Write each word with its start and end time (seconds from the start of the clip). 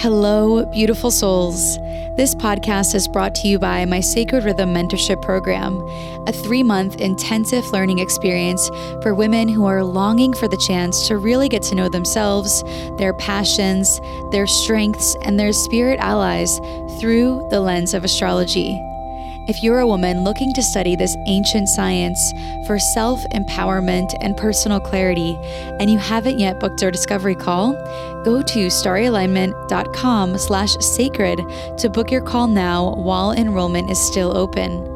Hello, 0.00 0.64
beautiful 0.64 1.10
souls. 1.10 1.76
This 2.16 2.34
podcast 2.34 2.94
is 2.94 3.06
brought 3.06 3.34
to 3.34 3.48
you 3.48 3.58
by 3.58 3.84
my 3.84 4.00
Sacred 4.00 4.44
Rhythm 4.44 4.72
Mentorship 4.72 5.20
Program, 5.20 5.76
a 6.26 6.32
three 6.32 6.62
month 6.62 7.02
intensive 7.02 7.70
learning 7.70 7.98
experience 7.98 8.68
for 9.02 9.14
women 9.14 9.46
who 9.46 9.66
are 9.66 9.84
longing 9.84 10.32
for 10.32 10.48
the 10.48 10.56
chance 10.56 11.06
to 11.08 11.18
really 11.18 11.50
get 11.50 11.60
to 11.64 11.74
know 11.74 11.90
themselves, 11.90 12.64
their 12.96 13.12
passions, 13.12 14.00
their 14.30 14.46
strengths, 14.46 15.16
and 15.20 15.38
their 15.38 15.52
spirit 15.52 16.00
allies 16.00 16.60
through 16.98 17.46
the 17.50 17.60
lens 17.60 17.92
of 17.92 18.02
astrology. 18.02 18.82
If 19.48 19.62
you're 19.62 19.80
a 19.80 19.86
woman 19.86 20.22
looking 20.22 20.52
to 20.52 20.62
study 20.62 20.96
this 20.96 21.16
ancient 21.26 21.68
science 21.68 22.32
for 22.66 22.78
self 22.78 23.24
empowerment 23.34 24.14
and 24.20 24.36
personal 24.36 24.80
clarity, 24.80 25.36
and 25.80 25.90
you 25.90 25.98
haven't 25.98 26.38
yet 26.38 26.60
booked 26.60 26.82
our 26.82 26.90
discovery 26.90 27.34
call, 27.34 27.72
go 28.22 28.42
to 28.42 28.66
starryalignment.com 28.66 30.38
slash 30.38 30.76
sacred 30.80 31.40
to 31.78 31.88
book 31.88 32.10
your 32.10 32.20
call 32.20 32.46
now 32.48 32.94
while 32.96 33.32
enrollment 33.32 33.90
is 33.90 33.98
still 33.98 34.36
open. 34.36 34.86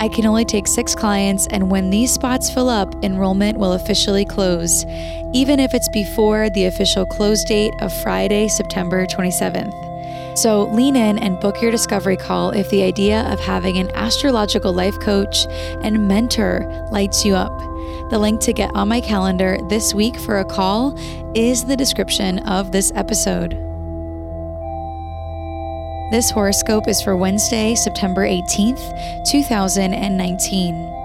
I 0.00 0.08
can 0.08 0.26
only 0.26 0.44
take 0.44 0.66
six 0.68 0.94
clients, 0.94 1.46
and 1.46 1.70
when 1.70 1.88
these 1.88 2.12
spots 2.12 2.50
fill 2.50 2.68
up, 2.68 2.94
enrollment 3.02 3.56
will 3.56 3.72
officially 3.72 4.26
close, 4.26 4.84
even 5.32 5.58
if 5.58 5.72
it's 5.72 5.88
before 5.88 6.50
the 6.50 6.66
official 6.66 7.06
close 7.06 7.42
date 7.44 7.72
of 7.80 7.92
Friday, 8.02 8.48
September 8.48 9.06
27th. 9.06 9.85
So 10.36 10.64
lean 10.64 10.96
in 10.96 11.18
and 11.18 11.40
book 11.40 11.62
your 11.62 11.70
discovery 11.70 12.18
call 12.18 12.50
if 12.50 12.68
the 12.68 12.82
idea 12.82 13.22
of 13.32 13.40
having 13.40 13.78
an 13.78 13.90
astrological 13.94 14.70
life 14.70 14.98
coach 15.00 15.46
and 15.82 16.06
mentor 16.06 16.60
lights 16.92 17.24
you 17.24 17.34
up. 17.34 17.58
The 18.10 18.18
link 18.18 18.42
to 18.42 18.52
get 18.52 18.70
on 18.74 18.88
my 18.88 19.00
calendar 19.00 19.56
this 19.70 19.94
week 19.94 20.16
for 20.20 20.38
a 20.38 20.44
call 20.44 20.94
is 21.34 21.64
the 21.64 21.76
description 21.76 22.40
of 22.40 22.70
this 22.70 22.92
episode. 22.94 23.52
This 26.10 26.30
horoscope 26.30 26.86
is 26.86 27.00
for 27.00 27.16
Wednesday, 27.16 27.74
September 27.74 28.28
18th, 28.28 29.24
2019. 29.24 30.95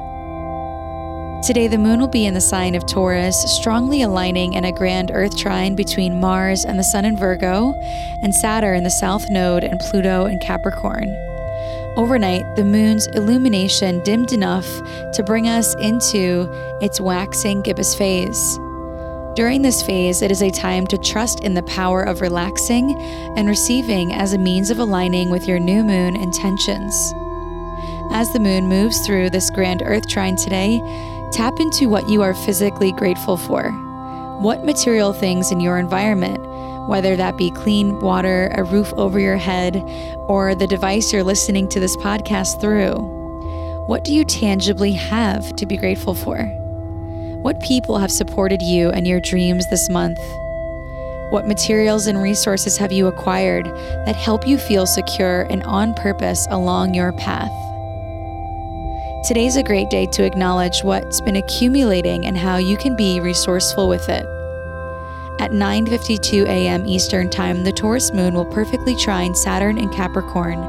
Today, 1.44 1.68
the 1.68 1.80
moon 1.80 2.00
will 2.00 2.08
be 2.08 2.28
in 2.28 2.36
the 2.36 2.42
sign 2.42 2.76
of 2.76 2.86
Taurus, 2.86 3.36
strongly 3.52 4.04
aligning 4.04 4.54
in 4.54 4.64
a 4.64 4.72
grand 4.72 5.10
Earth 5.12 5.36
trine 5.36 5.76
between 5.76 6.20
Mars 6.20 6.66
and 6.66 6.78
the 6.78 6.84
Sun 6.84 7.04
in 7.04 7.18
Virgo, 7.18 7.74
and 8.22 8.34
Saturn 8.34 8.78
in 8.78 8.84
the 8.84 8.92
South 8.92 9.28
Node 9.32 9.64
and 9.64 9.80
Pluto 9.80 10.28
in 10.28 10.38
Capricorn. 10.38 11.10
Overnight, 11.98 12.56
the 12.56 12.64
moon's 12.64 13.08
illumination 13.08 14.04
dimmed 14.04 14.34
enough 14.34 14.68
to 15.14 15.24
bring 15.26 15.48
us 15.48 15.74
into 15.82 16.48
its 16.80 17.02
waxing 17.02 17.64
gibbous 17.64 17.96
phase. 17.96 18.60
During 19.36 19.64
this 19.64 19.82
phase, 19.82 20.22
it 20.22 20.30
is 20.30 20.44
a 20.44 20.52
time 20.52 20.86
to 20.88 20.98
trust 21.00 21.44
in 21.44 21.56
the 21.56 21.64
power 21.64 22.04
of 22.04 22.22
relaxing 22.22 22.96
and 23.36 23.48
receiving 23.48 24.14
as 24.14 24.34
a 24.34 24.38
means 24.38 24.70
of 24.70 24.78
aligning 24.78 25.32
with 25.32 25.48
your 25.48 25.58
new 25.58 25.84
moon 25.84 26.16
intentions. 26.16 26.94
As 28.12 28.32
the 28.32 28.40
moon 28.40 28.68
moves 28.68 29.04
through 29.08 29.32
this 29.32 29.50
grand 29.50 29.82
Earth 29.84 30.08
trine 30.08 30.36
today, 30.36 30.82
Tap 31.32 31.62
into 31.62 31.88
what 31.88 32.10
you 32.10 32.22
are 32.24 32.34
physically 32.34 32.92
grateful 32.92 33.38
for. 33.38 33.72
What 34.42 34.66
material 34.66 35.14
things 35.14 35.50
in 35.50 35.62
your 35.62 35.78
environment, 35.78 36.40
whether 36.90 37.16
that 37.16 37.38
be 37.38 37.52
clean 37.52 38.02
water, 38.02 38.52
a 38.54 38.66
roof 38.66 38.92
over 38.98 39.18
your 39.18 39.38
head, 39.38 39.78
or 40.28 40.54
the 40.56 40.68
device 40.68 41.14
you're 41.14 41.24
listening 41.24 41.70
to 41.70 41.80
this 41.80 41.96
podcast 41.98 42.60
through, 42.60 42.96
what 43.88 44.04
do 44.04 44.14
you 44.14 44.26
tangibly 44.26 44.92
have 44.92 45.56
to 45.56 45.66
be 45.66 45.78
grateful 45.78 46.14
for? 46.14 46.38
What 47.42 47.62
people 47.62 47.98
have 47.98 48.12
supported 48.12 48.62
you 48.62 48.90
and 48.90 49.08
your 49.08 49.22
dreams 49.22 49.70
this 49.70 49.90
month? 49.90 50.20
What 51.32 51.48
materials 51.48 52.08
and 52.08 52.22
resources 52.22 52.76
have 52.76 52.92
you 52.92 53.08
acquired 53.08 53.68
that 54.06 54.18
help 54.18 54.46
you 54.46 54.58
feel 54.58 54.86
secure 54.86 55.44
and 55.50 55.64
on 55.64 55.94
purpose 55.94 56.46
along 56.50 56.94
your 56.94 57.14
path? 57.14 57.71
Today's 59.24 59.56
a 59.56 59.62
great 59.62 59.92
day 59.92 60.08
to 60.08 60.26
acknowledge 60.26 60.84
what's 60.84 61.22
been 61.22 61.36
accumulating 61.36 62.26
and 62.26 62.36
how 62.36 62.58
you 62.58 62.76
can 62.76 62.96
be 62.96 63.20
resourceful 63.20 63.88
with 63.88 64.10
it. 64.10 64.26
At 65.40 65.52
9:52 65.52 66.48
a.m. 66.48 66.88
Eastern 66.88 67.30
Time, 67.30 67.64
the 67.64 67.72
Taurus 67.72 68.12
moon 68.12 68.34
will 68.34 68.46
perfectly 68.46 68.96
trine 68.96 69.36
Saturn 69.36 69.78
in 69.78 69.90
Capricorn, 69.90 70.64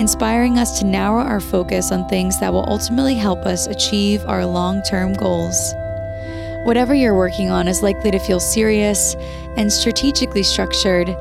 inspiring 0.00 0.58
us 0.58 0.80
to 0.80 0.86
narrow 0.86 1.22
our 1.22 1.38
focus 1.38 1.92
on 1.92 2.08
things 2.08 2.40
that 2.40 2.52
will 2.52 2.64
ultimately 2.66 3.14
help 3.14 3.46
us 3.46 3.68
achieve 3.68 4.24
our 4.26 4.44
long-term 4.44 5.12
goals. 5.14 5.72
Whatever 6.64 6.94
you're 6.94 7.14
working 7.14 7.50
on 7.50 7.68
is 7.68 7.80
likely 7.80 8.10
to 8.10 8.18
feel 8.18 8.40
serious 8.40 9.14
and 9.56 9.72
strategically 9.72 10.42
structured 10.42 11.14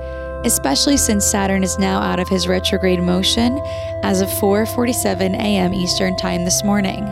especially 0.45 0.97
since 0.97 1.25
Saturn 1.25 1.63
is 1.63 1.79
now 1.79 2.01
out 2.01 2.19
of 2.19 2.27
his 2.27 2.47
retrograde 2.47 3.01
motion 3.01 3.59
as 4.03 4.21
of 4.21 4.29
4:47 4.29 5.35
a.m. 5.35 5.73
Eastern 5.73 6.15
Time 6.17 6.43
this 6.45 6.63
morning. 6.63 7.05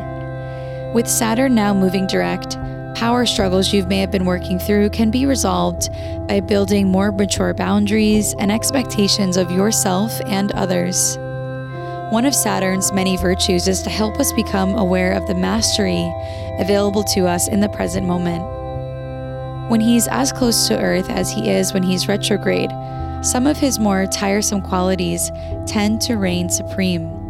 With 0.94 1.08
Saturn 1.08 1.56
now 1.56 1.74
moving 1.74 2.08
direct, 2.08 2.58
power 2.96 3.26
struggles 3.26 3.72
you 3.72 3.86
may 3.86 4.00
have 4.00 4.12
been 4.12 4.26
working 4.26 4.60
through 4.60 4.90
can 4.90 5.10
be 5.10 5.26
resolved 5.26 5.90
by 6.28 6.42
building 6.42 6.90
more 6.90 7.12
mature 7.12 7.54
boundaries 7.54 8.36
and 8.40 8.52
expectations 8.52 9.38
of 9.38 9.50
yourself 9.52 10.12
and 10.26 10.52
others. 10.52 11.18
One 12.12 12.26
of 12.26 12.36
Saturn's 12.36 12.92
many 12.92 13.16
virtues 13.16 13.70
is 13.70 13.82
to 13.84 13.90
help 13.90 14.20
us 14.20 14.34
become 14.34 14.76
aware 14.76 15.14
of 15.14 15.28
the 15.28 15.36
mastery 15.36 16.14
available 16.60 17.06
to 17.06 17.26
us 17.26 17.48
in 17.48 17.62
the 17.62 17.70
present 17.70 18.06
moment. 18.06 18.44
When 19.70 19.80
he's 19.80 20.10
as 20.10 20.34
close 20.34 20.68
to 20.68 20.78
Earth 20.78 21.10
as 21.10 21.32
he 21.32 21.50
is 21.50 21.72
when 21.72 21.84
he's 21.84 22.10
retrograde, 22.10 22.70
some 23.22 23.46
of 23.46 23.58
his 23.58 23.78
more 23.78 24.08
tiresome 24.08 24.62
qualities 24.62 25.30
tend 25.68 26.02
to 26.02 26.16
reign 26.16 26.50
supreme. 26.50 27.22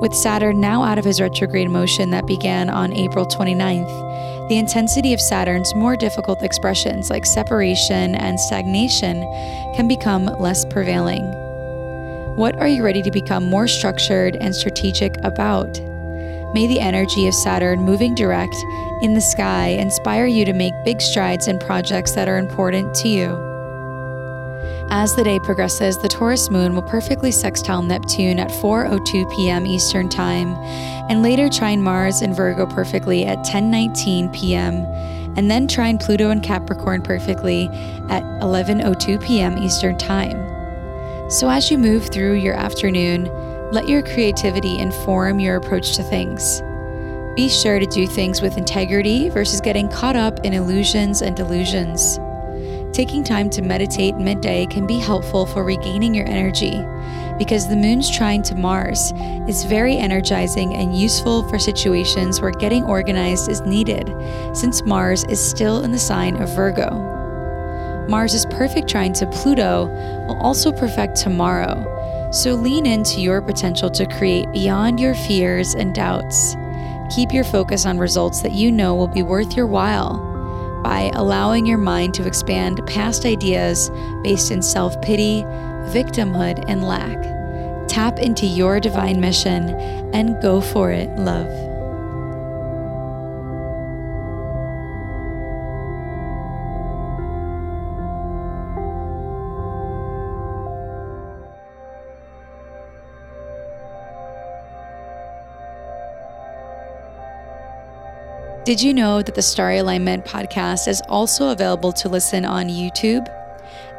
With 0.00 0.14
Saturn 0.14 0.60
now 0.60 0.82
out 0.82 0.98
of 0.98 1.04
his 1.04 1.20
retrograde 1.20 1.70
motion 1.70 2.10
that 2.10 2.26
began 2.26 2.70
on 2.70 2.92
April 2.92 3.26
29th, 3.26 4.48
the 4.48 4.58
intensity 4.58 5.12
of 5.12 5.20
Saturn's 5.20 5.74
more 5.74 5.96
difficult 5.96 6.42
expressions 6.42 7.10
like 7.10 7.26
separation 7.26 8.14
and 8.14 8.38
stagnation 8.38 9.22
can 9.74 9.88
become 9.88 10.26
less 10.38 10.64
prevailing. 10.66 11.24
What 12.36 12.54
are 12.56 12.68
you 12.68 12.84
ready 12.84 13.02
to 13.02 13.10
become 13.10 13.50
more 13.50 13.66
structured 13.66 14.36
and 14.36 14.54
strategic 14.54 15.16
about? 15.24 15.80
May 16.54 16.66
the 16.66 16.80
energy 16.80 17.26
of 17.26 17.34
Saturn 17.34 17.80
moving 17.80 18.14
direct 18.14 18.54
in 19.02 19.14
the 19.14 19.20
sky 19.20 19.68
inspire 19.68 20.26
you 20.26 20.44
to 20.44 20.52
make 20.52 20.72
big 20.84 21.00
strides 21.00 21.48
in 21.48 21.58
projects 21.58 22.12
that 22.12 22.28
are 22.28 22.38
important 22.38 22.94
to 22.96 23.08
you. 23.08 23.47
As 24.90 25.14
the 25.14 25.22
day 25.22 25.38
progresses, 25.38 25.98
the 25.98 26.08
Taurus 26.08 26.50
moon 26.50 26.74
will 26.74 26.82
perfectly 26.82 27.30
sextile 27.30 27.82
Neptune 27.82 28.38
at 28.38 28.48
4:02 28.48 29.30
p.m. 29.36 29.66
Eastern 29.66 30.08
Time 30.08 30.54
and 31.10 31.22
later 31.22 31.50
trine 31.50 31.82
Mars 31.82 32.22
in 32.22 32.32
Virgo 32.32 32.64
perfectly 32.64 33.26
at 33.26 33.38
10:19 33.40 34.32
p.m. 34.32 34.86
and 35.36 35.50
then 35.50 35.68
trine 35.68 35.98
Pluto 35.98 36.30
and 36.30 36.42
Capricorn 36.42 37.02
perfectly 37.02 37.68
at 38.08 38.22
11:02 38.40 39.22
p.m. 39.22 39.58
Eastern 39.58 39.98
Time. 39.98 40.38
So 41.30 41.50
as 41.50 41.70
you 41.70 41.76
move 41.76 42.06
through 42.06 42.34
your 42.36 42.54
afternoon, 42.54 43.28
let 43.70 43.90
your 43.90 44.00
creativity 44.00 44.78
inform 44.78 45.38
your 45.38 45.56
approach 45.56 45.96
to 45.96 46.02
things. 46.02 46.62
Be 47.36 47.50
sure 47.50 47.78
to 47.78 47.86
do 47.86 48.06
things 48.06 48.40
with 48.40 48.56
integrity 48.56 49.28
versus 49.28 49.60
getting 49.60 49.90
caught 49.90 50.16
up 50.16 50.46
in 50.46 50.54
illusions 50.54 51.20
and 51.20 51.36
delusions. 51.36 52.18
Taking 52.98 53.22
time 53.22 53.48
to 53.50 53.62
meditate 53.62 54.16
midday 54.16 54.66
can 54.66 54.84
be 54.84 54.98
helpful 54.98 55.46
for 55.46 55.62
regaining 55.62 56.14
your 56.14 56.26
energy 56.26 56.84
because 57.38 57.68
the 57.68 57.76
moon's 57.76 58.10
trine 58.10 58.42
to 58.42 58.56
Mars 58.56 59.12
is 59.46 59.62
very 59.62 59.96
energizing 59.96 60.74
and 60.74 60.98
useful 60.98 61.48
for 61.48 61.60
situations 61.60 62.40
where 62.40 62.50
getting 62.50 62.82
organized 62.82 63.48
is 63.48 63.60
needed, 63.60 64.12
since 64.52 64.82
Mars 64.82 65.22
is 65.26 65.38
still 65.38 65.84
in 65.84 65.92
the 65.92 65.98
sign 65.98 66.42
of 66.42 66.48
Virgo. 66.56 68.06
Mars's 68.08 68.46
perfect 68.46 68.88
trine 68.88 69.12
to 69.12 69.28
Pluto 69.28 69.86
will 70.26 70.42
also 70.42 70.72
perfect 70.72 71.14
tomorrow, 71.14 72.32
so 72.32 72.54
lean 72.54 72.84
into 72.84 73.20
your 73.20 73.40
potential 73.40 73.90
to 73.90 74.06
create 74.06 74.50
beyond 74.50 74.98
your 74.98 75.14
fears 75.14 75.76
and 75.76 75.94
doubts. 75.94 76.56
Keep 77.14 77.32
your 77.32 77.44
focus 77.44 77.86
on 77.86 77.96
results 77.96 78.42
that 78.42 78.54
you 78.54 78.72
know 78.72 78.96
will 78.96 79.06
be 79.06 79.22
worth 79.22 79.56
your 79.56 79.68
while 79.68 80.27
by 80.82 81.10
allowing 81.14 81.66
your 81.66 81.78
mind 81.78 82.14
to 82.14 82.26
expand 82.26 82.86
past 82.86 83.24
ideas 83.24 83.90
based 84.22 84.50
in 84.50 84.62
self 84.62 85.00
pity, 85.02 85.42
victimhood, 85.92 86.64
and 86.68 86.84
lack. 86.84 87.18
Tap 87.88 88.18
into 88.18 88.46
your 88.46 88.80
divine 88.80 89.20
mission 89.20 89.70
and 90.14 90.40
go 90.42 90.60
for 90.60 90.90
it, 90.90 91.08
love. 91.18 91.67
Did 108.68 108.82
you 108.82 108.92
know 108.92 109.22
that 109.22 109.34
the 109.34 109.40
Starry 109.40 109.78
Alignment 109.78 110.26
podcast 110.26 110.88
is 110.88 111.00
also 111.08 111.48
available 111.48 111.90
to 111.94 112.08
listen 112.10 112.44
on 112.44 112.68
YouTube? 112.68 113.26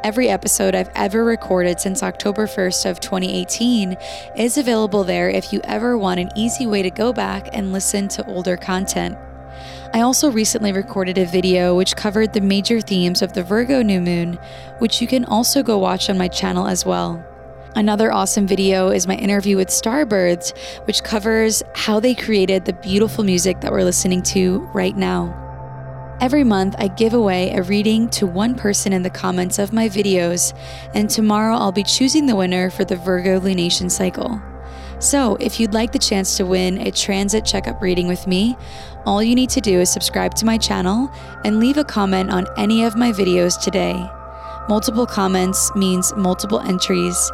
Every 0.03 0.29
episode 0.29 0.75
I've 0.75 0.91
ever 0.93 1.25
recorded 1.25 1.79
since 1.79 2.03
October 2.03 2.45
1st 2.45 2.87
of 2.87 2.99
2018 2.99 3.97
is 4.37 4.59
available 4.59 5.03
there 5.03 5.27
if 5.27 5.51
you 5.51 5.59
ever 5.63 5.97
want 5.97 6.19
an 6.19 6.29
easy 6.35 6.67
way 6.67 6.83
to 6.83 6.91
go 6.91 7.11
back 7.11 7.49
and 7.51 7.73
listen 7.73 8.09
to 8.09 8.25
older 8.27 8.57
content. 8.57 9.17
I 9.91 10.01
also 10.01 10.29
recently 10.29 10.71
recorded 10.71 11.17
a 11.17 11.25
video 11.25 11.75
which 11.75 11.95
covered 11.95 12.33
the 12.33 12.39
major 12.39 12.79
themes 12.79 13.23
of 13.23 13.33
the 13.33 13.41
Virgo 13.41 13.81
new 13.81 13.99
moon, 13.99 14.37
which 14.77 15.01
you 15.01 15.07
can 15.07 15.25
also 15.25 15.63
go 15.63 15.79
watch 15.79 16.11
on 16.11 16.17
my 16.19 16.27
channel 16.27 16.67
as 16.67 16.85
well. 16.85 17.25
Another 17.75 18.11
awesome 18.11 18.47
video 18.47 18.89
is 18.89 19.05
my 19.05 19.15
interview 19.15 19.55
with 19.55 19.67
Starbirds, 19.67 20.57
which 20.87 21.03
covers 21.03 21.61
how 21.75 21.99
they 21.99 22.15
created 22.15 22.65
the 22.65 22.73
beautiful 22.73 23.23
music 23.23 23.61
that 23.61 23.71
we're 23.71 23.83
listening 23.83 24.23
to 24.23 24.59
right 24.73 24.97
now. 24.97 25.35
Every 26.19 26.43
month, 26.43 26.75
I 26.79 26.87
give 26.87 27.13
away 27.13 27.51
a 27.51 27.61
reading 27.61 28.09
to 28.09 28.25
one 28.25 28.55
person 28.55 28.91
in 28.91 29.03
the 29.03 29.09
comments 29.09 29.59
of 29.59 29.71
my 29.71 29.87
videos, 29.87 30.57
and 30.95 31.09
tomorrow 31.09 31.55
I'll 31.55 31.71
be 31.71 31.83
choosing 31.83 32.25
the 32.25 32.35
winner 32.35 32.71
for 32.71 32.83
the 32.83 32.95
Virgo 32.95 33.39
lunation 33.39 33.89
cycle. 33.89 34.41
So, 34.97 35.35
if 35.35 35.59
you'd 35.59 35.73
like 35.73 35.91
the 35.91 35.99
chance 35.99 36.35
to 36.37 36.45
win 36.45 36.79
a 36.79 36.91
transit 36.91 37.45
checkup 37.45 37.81
reading 37.81 38.07
with 38.07 38.25
me, 38.25 38.57
all 39.05 39.21
you 39.21 39.35
need 39.35 39.51
to 39.51 39.61
do 39.61 39.79
is 39.79 39.91
subscribe 39.91 40.33
to 40.35 40.45
my 40.45 40.57
channel 40.57 41.09
and 41.45 41.59
leave 41.59 41.77
a 41.77 41.85
comment 41.85 42.31
on 42.31 42.47
any 42.57 42.83
of 42.83 42.97
my 42.97 43.11
videos 43.11 43.61
today. 43.61 44.09
Multiple 44.67 45.05
comments 45.05 45.73
means 45.75 46.13
multiple 46.17 46.59
entries, 46.59 47.31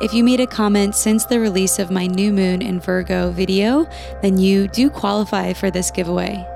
if 0.00 0.14
you 0.14 0.22
made 0.22 0.38
a 0.38 0.46
comment 0.46 0.94
since 0.94 1.24
the 1.24 1.40
release 1.40 1.78
of 1.78 1.90
my 1.90 2.06
new 2.06 2.32
moon 2.32 2.62
in 2.62 2.78
Virgo 2.78 3.30
video, 3.30 3.88
then 4.22 4.38
you 4.38 4.68
do 4.68 4.90
qualify 4.90 5.52
for 5.52 5.70
this 5.70 5.90
giveaway. 5.90 6.46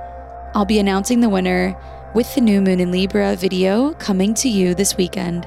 I'll 0.55 0.65
be 0.65 0.79
announcing 0.79 1.21
the 1.21 1.29
winner 1.29 1.77
with 2.15 2.33
the 2.35 2.41
new 2.41 2.61
moon 2.61 2.79
in 2.79 2.93
Libra 2.93 3.35
video 3.35 3.95
coming 3.95 4.35
to 4.35 4.49
you 4.49 4.75
this 4.75 4.97
weekend. 4.97 5.47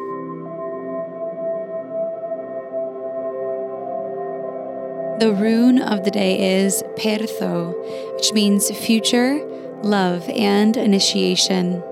The 5.21 5.35
rune 5.35 5.77
of 5.77 6.03
the 6.03 6.09
day 6.09 6.63
is 6.63 6.81
Pertho, 6.97 7.75
which 8.15 8.33
means 8.33 8.71
future, 8.71 9.39
love, 9.83 10.27
and 10.27 10.75
initiation. 10.75 11.83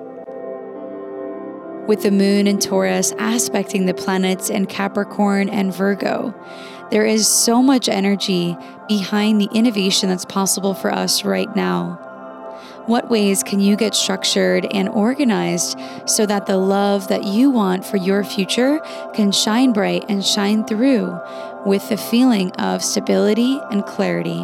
With 1.86 2.02
the 2.02 2.10
moon 2.10 2.48
in 2.48 2.58
Taurus 2.58 3.14
aspecting 3.20 3.86
the 3.86 3.94
planets 3.94 4.50
in 4.50 4.66
Capricorn 4.66 5.48
and 5.48 5.72
Virgo, 5.72 6.34
there 6.90 7.06
is 7.06 7.28
so 7.28 7.62
much 7.62 7.88
energy 7.88 8.58
behind 8.88 9.40
the 9.40 9.50
innovation 9.54 10.10
that's 10.10 10.26
possible 10.26 10.74
for 10.74 10.92
us 10.92 11.24
right 11.24 11.56
now. 11.56 12.09
What 12.90 13.08
ways 13.08 13.44
can 13.44 13.60
you 13.60 13.76
get 13.76 13.94
structured 13.94 14.66
and 14.72 14.90
organized 14.90 15.80
so 16.08 16.26
that 16.26 16.48
the 16.48 16.58
love 16.58 17.08
that 17.10 17.24
you 17.24 17.52
want 17.52 17.86
for 17.86 17.98
your 17.98 18.24
future 18.24 18.80
can 19.14 19.32
shine 19.32 19.74
bright 19.74 20.06
and 20.10 20.26
shine 20.26 20.66
through 20.66 21.16
with 21.68 21.88
the 21.90 21.98
feeling 21.98 22.50
of 22.54 22.84
stability 22.84 23.62
and 23.70 23.86
clarity? 23.86 24.44